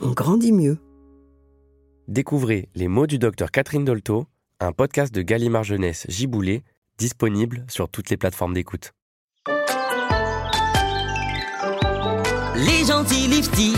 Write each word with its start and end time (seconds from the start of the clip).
on 0.00 0.10
grandit 0.10 0.52
mieux. 0.52 0.78
Découvrez 2.08 2.68
Les 2.74 2.88
mots 2.88 3.06
du 3.06 3.18
docteur 3.18 3.50
Catherine 3.50 3.84
Dolto, 3.84 4.26
un 4.58 4.72
podcast 4.72 5.14
de 5.14 5.22
Gallimard 5.22 5.64
Jeunesse 5.64 6.06
Giboulé, 6.08 6.62
disponible 6.98 7.64
sur 7.68 7.88
toutes 7.88 8.10
les 8.10 8.16
plateformes 8.16 8.54
d'écoute. 8.54 8.92
Les 12.56 12.84
gentils 12.86 13.28
lifty, 13.28 13.74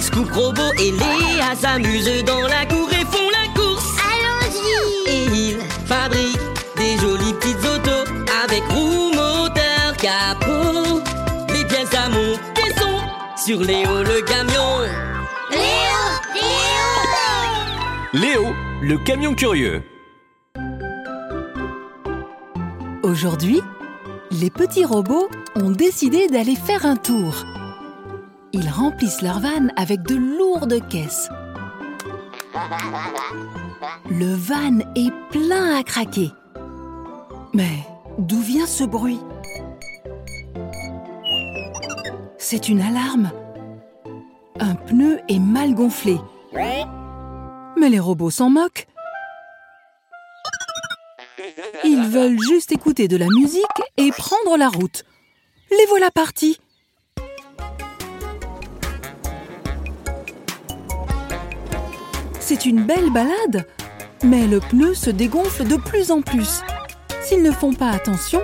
Scoop 0.00 0.30
Robot 0.32 0.72
et 0.78 0.90
Léa 0.90 1.54
s'amusent 1.54 2.24
dans 2.24 2.40
la 2.40 2.66
cour 2.66 2.88
et 2.90 3.04
font 3.04 3.30
la 3.30 3.52
course. 3.54 3.96
Allons-y 4.00 5.10
Et 5.10 5.24
ils 5.50 5.60
fabriquent 5.86 6.38
des 6.76 6.96
jolies 6.98 7.34
petites 7.34 7.58
autos 7.58 8.10
avec 8.44 8.62
roue, 8.70 9.10
moteur, 9.10 9.96
capot. 9.98 11.00
Les 11.52 11.64
pièces 11.66 11.94
à 11.94 12.08
monter 12.08 12.74
sont 12.76 13.44
sur 13.44 13.60
Léo 13.60 14.02
le 14.02 14.20
camion. 14.22 15.23
Léo 18.14 18.44
le 18.80 18.96
camion 18.96 19.34
curieux. 19.34 19.82
Aujourd'hui, 23.02 23.60
les 24.30 24.50
petits 24.50 24.84
robots 24.84 25.28
ont 25.56 25.72
décidé 25.72 26.28
d'aller 26.28 26.54
faire 26.54 26.86
un 26.86 26.94
tour. 26.94 27.44
Ils 28.52 28.68
remplissent 28.68 29.20
leur 29.20 29.40
van 29.40 29.66
avec 29.74 30.02
de 30.02 30.14
lourdes 30.14 30.78
caisses. 30.88 31.28
Le 34.08 34.32
van 34.32 34.78
est 34.94 35.12
plein 35.32 35.76
à 35.76 35.82
craquer. 35.82 36.30
Mais 37.52 37.84
d'où 38.18 38.38
vient 38.38 38.66
ce 38.66 38.84
bruit? 38.84 39.18
C'est 42.38 42.68
une 42.68 42.80
alarme. 42.80 43.32
Un 44.60 44.76
pneu 44.76 45.18
est 45.28 45.40
mal 45.40 45.74
gonflé. 45.74 46.20
Mais 47.84 47.90
les 47.90 48.00
robots 48.00 48.30
s'en 48.30 48.48
moquent. 48.48 48.86
Ils 51.84 52.00
veulent 52.00 52.40
juste 52.40 52.72
écouter 52.72 53.08
de 53.08 53.18
la 53.18 53.26
musique 53.26 53.60
et 53.98 54.10
prendre 54.10 54.56
la 54.56 54.70
route. 54.70 55.04
Les 55.70 55.84
voilà 55.90 56.10
partis. 56.10 56.58
C'est 62.40 62.64
une 62.64 62.84
belle 62.84 63.10
balade, 63.10 63.66
mais 64.22 64.46
le 64.46 64.60
pneu 64.60 64.94
se 64.94 65.10
dégonfle 65.10 65.64
de 65.68 65.76
plus 65.76 66.10
en 66.10 66.22
plus. 66.22 66.62
S'ils 67.20 67.42
ne 67.42 67.52
font 67.52 67.74
pas 67.74 67.90
attention, 67.90 68.40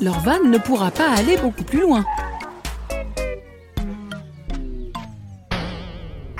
leur 0.00 0.20
van 0.20 0.38
ne 0.44 0.58
pourra 0.58 0.92
pas 0.92 1.10
aller 1.10 1.36
beaucoup 1.38 1.64
plus 1.64 1.80
loin. 1.80 2.04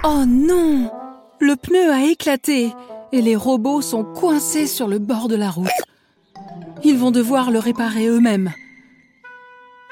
Oh 0.05 0.25
non 0.25 0.93
Le 1.41 1.55
pneu 1.55 1.93
a 1.93 2.03
éclaté 2.03 2.73
et 3.13 3.23
les 3.23 3.37
robots 3.37 3.81
sont 3.81 4.05
coincés 4.05 4.67
sur 4.67 4.89
le 4.89 4.99
bord 4.99 5.29
de 5.29 5.37
la 5.37 5.51
route. 5.51 5.69
Ils 6.83 6.99
vont 6.99 7.13
devoir 7.13 7.51
le 7.51 7.61
réparer 7.61 8.07
eux-mêmes. 8.07 8.53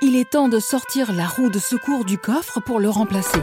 Il 0.03 0.17
est 0.17 0.31
temps 0.31 0.49
de 0.49 0.59
sortir 0.59 1.13
la 1.13 1.27
roue 1.27 1.49
de 1.49 1.59
secours 1.59 2.05
du 2.05 2.19
coffre 2.19 2.61
pour 2.61 2.81
le 2.81 2.91
remplacer. 2.91 3.41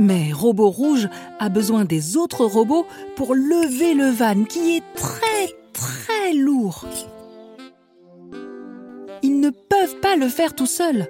Mais 0.00 0.32
Robot 0.32 0.70
Rouge 0.70 1.08
a 1.38 1.48
besoin 1.48 1.84
des 1.84 2.16
autres 2.16 2.44
robots 2.44 2.86
pour 3.16 3.34
lever 3.34 3.94
le 3.94 4.10
van 4.10 4.44
qui 4.44 4.76
est 4.76 4.84
très 4.94 5.54
très 5.72 6.32
lourd. 6.34 6.84
Pas 10.08 10.16
le 10.16 10.30
faire 10.30 10.54
tout 10.54 10.64
seuls. 10.64 11.06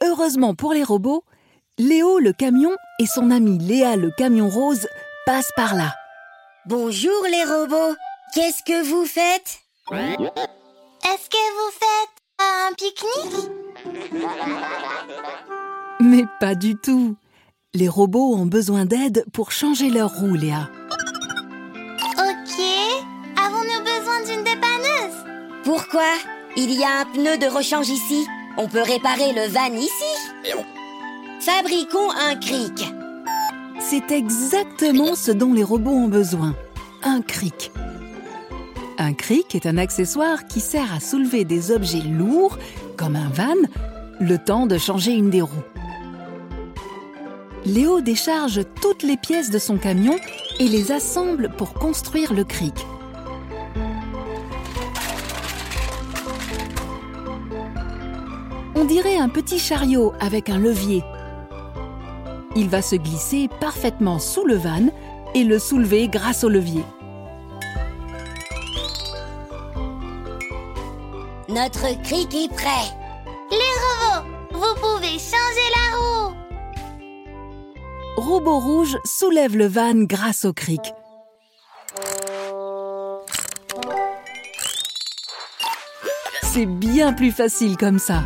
Heureusement 0.00 0.54
pour 0.54 0.72
les 0.72 0.84
robots, 0.84 1.24
Léo 1.78 2.20
le 2.20 2.32
camion 2.32 2.70
et 3.00 3.06
son 3.06 3.32
ami 3.32 3.58
Léa 3.58 3.96
le 3.96 4.12
camion 4.12 4.48
rose 4.48 4.86
passent 5.26 5.50
par 5.56 5.74
là. 5.74 5.92
Bonjour 6.66 7.20
les 7.28 7.42
robots 7.42 7.96
Qu'est-ce 8.32 8.62
que 8.62 8.84
vous 8.84 9.06
faites? 9.06 9.58
Est-ce 9.90 11.28
que 11.28 11.44
vous 11.56 11.72
faites 11.82 12.14
un 12.38 12.70
pique-nique? 12.78 13.50
Mais 15.98 16.26
pas 16.38 16.54
du 16.54 16.76
tout. 16.76 17.16
Les 17.74 17.88
robots 17.88 18.36
ont 18.36 18.46
besoin 18.46 18.84
d'aide 18.84 19.24
pour 19.32 19.50
changer 19.50 19.90
leur 19.90 20.14
roue, 20.14 20.34
Léa. 20.34 20.70
Pourquoi 25.64 26.02
Il 26.58 26.72
y 26.72 26.84
a 26.84 27.00
un 27.00 27.04
pneu 27.06 27.38
de 27.38 27.46
rechange 27.46 27.88
ici? 27.88 28.26
On 28.58 28.68
peut 28.68 28.82
réparer 28.82 29.32
le 29.32 29.48
van 29.48 29.74
ici. 29.74 30.60
Fabriquons 31.40 32.10
un 32.10 32.36
cric. 32.36 32.92
C'est 33.80 34.10
exactement 34.10 35.14
ce 35.14 35.30
dont 35.30 35.54
les 35.54 35.64
robots 35.64 35.90
ont 35.90 36.08
besoin. 36.08 36.54
Un 37.02 37.22
cric. 37.22 37.72
Un 38.98 39.14
cric 39.14 39.54
est 39.54 39.64
un 39.64 39.78
accessoire 39.78 40.46
qui 40.46 40.60
sert 40.60 40.92
à 40.94 41.00
soulever 41.00 41.46
des 41.46 41.70
objets 41.70 42.02
lourds, 42.02 42.58
comme 42.98 43.16
un 43.16 43.30
van, 43.30 43.56
le 44.20 44.36
temps 44.36 44.66
de 44.66 44.76
changer 44.76 45.12
une 45.12 45.30
des 45.30 45.40
roues. 45.40 45.48
Léo 47.64 48.02
décharge 48.02 48.60
toutes 48.82 49.02
les 49.02 49.16
pièces 49.16 49.50
de 49.50 49.58
son 49.58 49.78
camion 49.78 50.16
et 50.60 50.68
les 50.68 50.92
assemble 50.92 51.48
pour 51.56 51.72
construire 51.72 52.34
le 52.34 52.44
cric. 52.44 52.74
On 58.84 58.86
dirait 58.86 59.16
un 59.16 59.30
petit 59.30 59.58
chariot 59.58 60.12
avec 60.20 60.50
un 60.50 60.58
levier. 60.58 61.02
Il 62.54 62.68
va 62.68 62.82
se 62.82 62.96
glisser 62.96 63.48
parfaitement 63.58 64.18
sous 64.18 64.44
le 64.44 64.56
van 64.56 64.90
et 65.34 65.42
le 65.42 65.58
soulever 65.58 66.06
grâce 66.06 66.44
au 66.44 66.50
levier. 66.50 66.84
Notre 71.48 71.98
cric 72.02 72.34
est 72.34 72.52
prêt. 72.52 72.92
Les 73.50 73.56
robots, 73.86 74.26
vous 74.52 74.74
pouvez 74.78 75.18
changer 75.18 75.68
la 75.72 75.96
roue 75.96 76.34
Robot 78.18 78.58
Rouge 78.58 78.98
soulève 79.06 79.56
le 79.56 79.66
van 79.66 79.94
grâce 79.94 80.44
au 80.44 80.52
cric. 80.52 80.92
C'est 86.42 86.66
bien 86.66 87.14
plus 87.14 87.32
facile 87.32 87.78
comme 87.78 87.98
ça. 87.98 88.24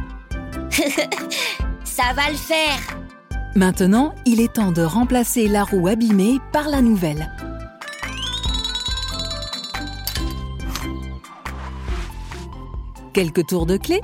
Ça 1.84 2.12
va 2.14 2.30
le 2.30 2.36
faire. 2.36 2.78
Maintenant, 3.56 4.14
il 4.24 4.40
est 4.40 4.54
temps 4.54 4.72
de 4.72 4.82
remplacer 4.82 5.48
la 5.48 5.64
roue 5.64 5.88
abîmée 5.88 6.38
par 6.52 6.68
la 6.68 6.80
nouvelle. 6.80 7.32
Quelques 13.12 13.46
tours 13.46 13.66
de 13.66 13.76
clé, 13.76 14.00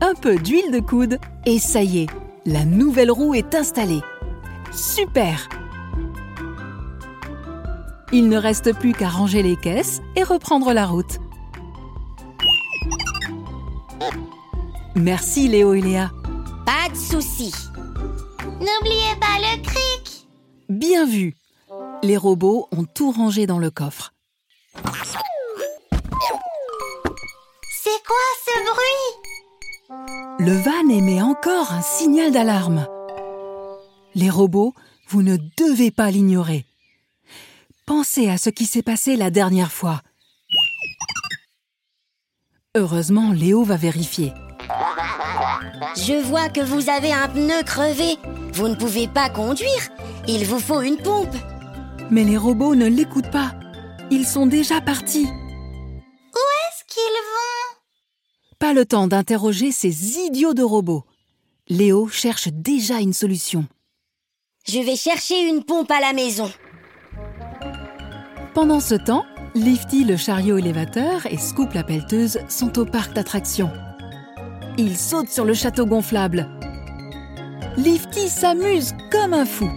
un 0.00 0.14
peu 0.14 0.36
d'huile 0.36 0.72
de 0.72 0.80
coude 0.80 1.18
et 1.44 1.58
ça 1.58 1.82
y 1.82 1.98
est, 1.98 2.06
la 2.46 2.64
nouvelle 2.64 3.10
roue 3.10 3.34
est 3.34 3.54
installée. 3.54 4.00
Super 4.72 5.48
Il 8.12 8.28
ne 8.28 8.36
reste 8.36 8.74
plus 8.74 8.92
qu'à 8.92 9.08
ranger 9.08 9.42
les 9.42 9.56
caisses 9.56 10.02
et 10.16 10.24
reprendre 10.24 10.72
la 10.72 10.86
route. 10.86 11.20
Merci 14.96 15.46
Léo 15.46 15.74
et 15.74 15.82
Léa. 15.82 16.10
Pas 16.66 16.88
de 16.90 16.96
souci. 16.96 17.54
N'oubliez 18.58 19.14
pas 19.20 19.38
le 19.38 19.62
cric. 19.62 20.26
Bien 20.68 21.06
vu. 21.06 21.36
Les 22.02 22.16
robots 22.16 22.66
ont 22.72 22.84
tout 22.84 23.12
rangé 23.12 23.46
dans 23.46 23.60
le 23.60 23.70
coffre. 23.70 24.12
C'est 27.70 28.02
quoi 28.04 28.26
ce 28.44 28.58
bruit? 28.64 29.06
Le 30.40 30.60
van 30.60 30.88
émet 30.90 31.22
encore 31.22 31.72
un 31.72 31.82
signal 31.82 32.32
d'alarme. 32.32 32.88
Les 34.16 34.28
robots, 34.28 34.74
vous 35.08 35.22
ne 35.22 35.36
devez 35.56 35.92
pas 35.92 36.10
l'ignorer. 36.10 36.66
Pensez 37.86 38.28
à 38.28 38.38
ce 38.38 38.50
qui 38.50 38.66
s'est 38.66 38.82
passé 38.82 39.14
la 39.14 39.30
dernière 39.30 39.70
fois. 39.70 40.02
Heureusement, 42.74 43.30
Léo 43.32 43.62
va 43.62 43.76
vérifier. 43.76 44.32
Je 45.96 46.22
vois 46.24 46.48
que 46.48 46.60
vous 46.60 46.88
avez 46.88 47.12
un 47.12 47.28
pneu 47.28 47.62
crevé. 47.64 48.16
Vous 48.52 48.68
ne 48.68 48.74
pouvez 48.74 49.08
pas 49.08 49.28
conduire. 49.28 49.88
Il 50.26 50.44
vous 50.46 50.58
faut 50.58 50.80
une 50.80 50.96
pompe. 50.96 51.34
Mais 52.10 52.24
les 52.24 52.36
robots 52.36 52.74
ne 52.74 52.86
l'écoutent 52.86 53.30
pas. 53.30 53.52
Ils 54.10 54.26
sont 54.26 54.46
déjà 54.46 54.80
partis. 54.80 55.26
Où 55.26 56.44
est-ce 56.68 56.84
qu'ils 56.86 57.02
vont? 57.02 57.76
Pas 58.58 58.72
le 58.72 58.86
temps 58.86 59.06
d'interroger 59.06 59.72
ces 59.72 60.18
idiots 60.18 60.54
de 60.54 60.62
robots. 60.62 61.04
Léo 61.68 62.08
cherche 62.08 62.48
déjà 62.48 63.00
une 63.00 63.12
solution. 63.12 63.66
Je 64.66 64.78
vais 64.78 64.96
chercher 64.96 65.48
une 65.48 65.64
pompe 65.64 65.90
à 65.90 66.00
la 66.00 66.12
maison. 66.12 66.50
Pendant 68.54 68.80
ce 68.80 68.94
temps, 68.94 69.24
Lifty 69.54 70.04
le 70.04 70.16
chariot 70.16 70.58
élévateur 70.58 71.26
et 71.26 71.38
Scoop 71.38 71.72
la 71.74 71.82
pelleteuse 71.82 72.38
sont 72.48 72.78
au 72.78 72.84
parc 72.84 73.12
d'attractions. 73.12 73.70
Ils 74.78 74.98
sautent 74.98 75.30
sur 75.30 75.46
le 75.46 75.54
château 75.54 75.86
gonflable. 75.86 76.46
Lifty 77.78 78.28
s'amuse 78.28 78.92
comme 79.10 79.32
un 79.32 79.46
fou. 79.46 79.70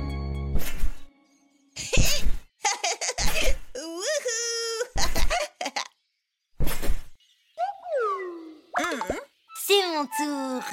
C'est 9.68 9.84
mon 9.94 10.06
tour. 10.18 10.64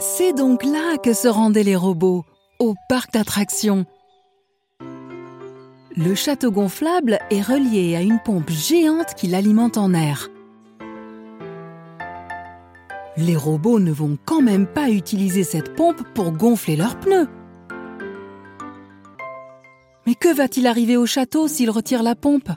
C'est 0.00 0.32
donc 0.32 0.64
là 0.64 0.98
que 0.98 1.12
se 1.12 1.28
rendaient 1.28 1.62
les 1.62 1.76
robots, 1.76 2.24
au 2.58 2.74
parc 2.88 3.12
d'attractions. 3.12 3.86
Le 5.98 6.14
château 6.14 6.50
gonflable 6.50 7.18
est 7.30 7.40
relié 7.40 7.96
à 7.96 8.02
une 8.02 8.18
pompe 8.18 8.50
géante 8.50 9.14
qui 9.14 9.28
l'alimente 9.28 9.78
en 9.78 9.94
air. 9.94 10.28
Les 13.16 13.34
robots 13.34 13.80
ne 13.80 13.92
vont 13.92 14.18
quand 14.26 14.42
même 14.42 14.66
pas 14.66 14.90
utiliser 14.90 15.42
cette 15.42 15.74
pompe 15.74 16.02
pour 16.14 16.32
gonfler 16.32 16.76
leurs 16.76 17.00
pneus. 17.00 17.28
Mais 20.06 20.14
que 20.14 20.34
va-t-il 20.34 20.66
arriver 20.66 20.98
au 20.98 21.06
château 21.06 21.48
s'ils 21.48 21.70
retirent 21.70 22.02
la 22.02 22.14
pompe? 22.14 22.50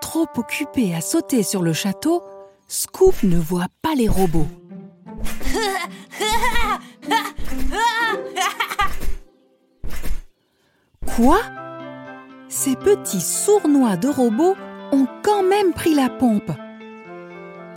Trop 0.00 0.26
occupé 0.36 0.94
à 0.94 1.02
sauter 1.02 1.42
sur 1.42 1.60
le 1.60 1.74
château, 1.74 2.22
Scoop 2.68 3.22
ne 3.22 3.36
voit 3.36 3.68
pas 3.82 3.94
les 3.94 4.08
robots. 4.08 4.48
Quoi? 11.16 11.40
Ces 12.48 12.74
petits 12.74 13.20
sournois 13.20 13.96
de 13.96 14.08
robots 14.08 14.56
ont 14.90 15.06
quand 15.22 15.44
même 15.44 15.72
pris 15.72 15.94
la 15.94 16.08
pompe. 16.08 16.50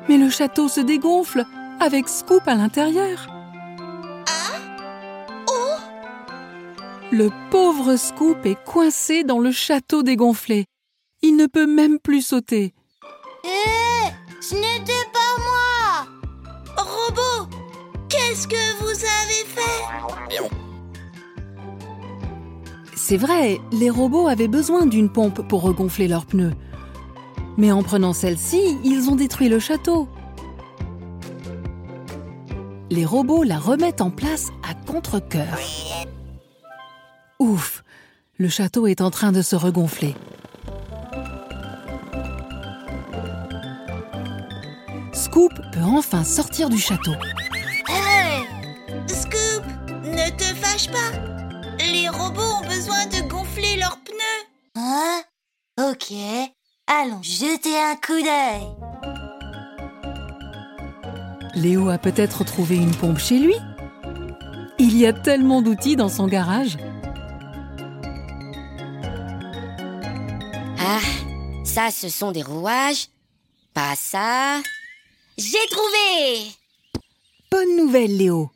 Mais 0.09 0.17
le 0.17 0.31
château 0.31 0.67
se 0.67 0.79
dégonfle 0.79 1.45
avec 1.79 2.09
Scoop 2.09 2.47
à 2.47 2.55
l'intérieur. 2.55 3.27
Le 7.11 7.29
pauvre 7.51 7.95
Scoop 7.95 8.43
est 8.45 8.61
coincé 8.65 9.23
dans 9.23 9.39
le 9.39 9.51
château 9.51 10.01
dégonflé. 10.01 10.65
Il 11.21 11.35
ne 11.35 11.45
peut 11.45 11.67
même 11.67 11.99
plus 11.99 12.21
sauter. 12.21 12.73
Hé 13.43 14.11
Ce 14.41 14.55
n'était 14.55 15.07
pas 15.13 15.41
moi 15.43 16.07
Robot 16.75 17.49
Qu'est-ce 18.09 18.47
que 18.47 18.79
vous 18.79 18.89
avez 18.89 19.45
fait? 19.45 20.66
C'est 22.97 23.17
vrai, 23.17 23.61
les 23.71 23.91
robots 23.91 24.27
avaient 24.27 24.47
besoin 24.47 24.87
d'une 24.87 25.09
pompe 25.09 25.47
pour 25.47 25.61
regonfler 25.61 26.07
leurs 26.07 26.25
pneus. 26.25 26.53
Mais 27.55 27.71
en 27.71 27.83
prenant 27.83 28.11
celle-ci, 28.11 28.59
ils 28.83 29.07
ont 29.09 29.15
détruit 29.15 29.49
le 29.49 29.59
château. 29.59 30.09
Les 32.89 33.05
robots 33.05 33.43
la 33.43 33.59
remettent 33.59 34.01
en 34.01 34.09
place 34.09 34.47
à 34.67 34.73
contre-cœur. 34.73 35.59
Ouf, 37.39 37.83
le 38.37 38.49
château 38.49 38.87
est 38.87 39.01
en 39.01 39.11
train 39.11 39.31
de 39.31 39.43
se 39.43 39.55
regonfler. 39.55 40.15
Scoop 45.13 45.53
peut 45.71 45.83
enfin 45.83 46.23
sortir 46.23 46.67
du 46.69 46.79
château. 46.79 47.13
Scoop, 49.05 49.63
ne 50.03 50.35
te 50.35 50.43
fâche 50.43 50.87
pas. 50.87 51.26
Les 51.91 52.09
robots 52.09 52.41
ont 52.41 52.67
besoin 52.67 53.05
de 53.05 53.29
gonfler 53.29 53.77
leurs 53.77 53.97
pneus. 54.01 54.45
Hein? 54.75 55.21
Ok, 55.79 56.11
allons 56.85 57.23
jeter 57.23 57.79
un 57.79 57.95
coup 57.95 58.21
d'œil. 58.21 58.67
Léo 61.55 61.87
a 61.89 61.97
peut-être 61.97 62.43
trouvé 62.43 62.75
une 62.75 62.93
pompe 62.93 63.19
chez 63.19 63.39
lui. 63.39 63.55
Il 64.79 64.97
y 64.97 65.05
a 65.05 65.13
tellement 65.13 65.61
d'outils 65.61 65.95
dans 65.95 66.09
son 66.09 66.27
garage. 66.27 66.77
Ah, 70.79 70.99
ça, 71.63 71.89
ce 71.89 72.09
sont 72.09 72.33
des 72.33 72.43
rouages. 72.43 73.07
Pas 73.73 73.95
ça. 73.95 74.61
J'ai 75.37 75.65
trouvé 75.71 76.51
Bonne 77.49 77.77
nouvelle, 77.77 78.17
Léo. 78.17 78.51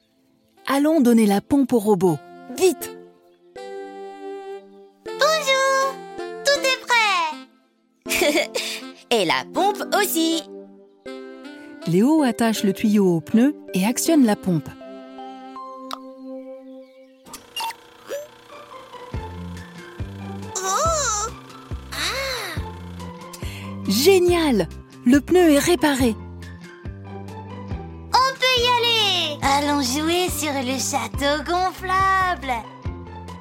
Allons 0.67 0.99
donner 0.99 1.25
la 1.25 1.39
pompe 1.39 1.71
au 1.71 1.79
robot. 1.79 2.19
Vite 2.57 3.00
Et 9.11 9.25
la 9.25 9.43
pompe 9.53 9.83
aussi 9.99 10.43
Léo 11.87 12.23
attache 12.23 12.63
le 12.63 12.73
tuyau 12.73 13.17
au 13.17 13.21
pneu 13.21 13.55
et 13.73 13.85
actionne 13.85 14.25
la 14.25 14.35
pompe. 14.35 14.69
Oh 20.57 21.29
Génial 23.87 24.67
Le 25.05 25.19
pneu 25.19 25.51
est 25.51 25.59
réparé. 25.59 26.15
On 28.13 28.33
peut 28.39 28.57
y 28.57 28.67
aller 28.77 29.39
Allons 29.41 29.81
jouer 29.81 30.29
sur 30.29 30.53
le 30.53 30.77
château 30.77 31.43
gonflable 31.43 32.53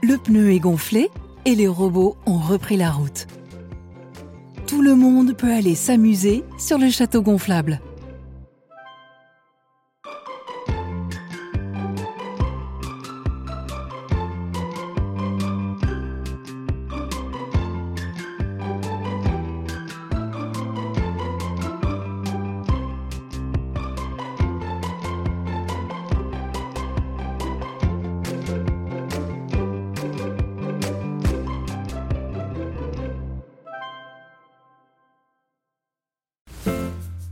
Le 0.03 0.17
pneu 0.17 0.53
est 0.53 0.61
gonflé 0.61 1.11
et 1.45 1.55
les 1.55 1.69
robots 1.69 2.17
ont 2.27 2.39
repris 2.39 2.77
la 2.77 2.91
route. 2.91 3.27
Tout 4.71 4.83
le 4.83 4.95
monde 4.95 5.37
peut 5.37 5.53
aller 5.53 5.75
s'amuser 5.75 6.45
sur 6.57 6.79
le 6.79 6.91
château 6.91 7.23
gonflable. 7.23 7.81